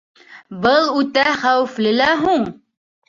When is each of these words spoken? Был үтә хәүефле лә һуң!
Был 0.63 0.89
үтә 1.01 1.25
хәүефле 1.43 1.93
лә 2.01 2.09
һуң! 2.27 2.49